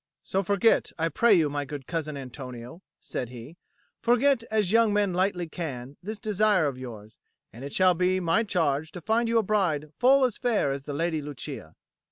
"So 0.23 0.41
forget, 0.41 0.91
I 0.97 1.09
pray 1.09 1.35
you, 1.35 1.47
my 1.47 1.63
good 1.63 1.85
cousin 1.85 2.17
Antonio," 2.17 2.81
said 2.99 3.29
he, 3.29 3.57
"forget, 4.01 4.43
as 4.49 4.71
young 4.71 4.91
men 4.93 5.13
lightly 5.13 5.47
can, 5.47 5.95
this 6.01 6.17
desire 6.17 6.65
of 6.65 6.79
yours, 6.79 7.19
and 7.53 7.63
it 7.63 7.71
shall 7.71 7.93
be 7.93 8.19
my 8.19 8.41
charge 8.43 8.91
to 8.93 8.99
find 9.01 9.29
you 9.29 9.37
a 9.37 9.43
bride 9.43 9.91
full 9.99 10.23
as 10.25 10.39
fair 10.39 10.71
as 10.71 10.85
the 10.85 10.93
Lady 10.95 11.21
Lucia." 11.21 11.75